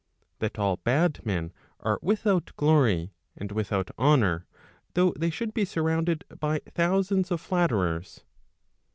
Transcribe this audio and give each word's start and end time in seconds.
That 0.39 0.57
all 0.57 0.77
bad 0.77 1.23
men 1.27 1.53
are 1.81 1.99
without 2.01 2.53
glory, 2.55 3.13
and 3.37 3.51
without 3.51 3.91
honour, 3.99 4.47
though 4.95 5.11
they 5.15 5.29
should 5.29 5.53
be 5.53 5.63
surrounded 5.63 6.23
by 6.39 6.61
thousands 6.67 7.29
of 7.29 7.39
flatterers. 7.39 8.23